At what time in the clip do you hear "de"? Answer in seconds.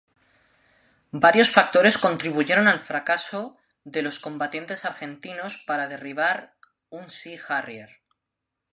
3.83-4.01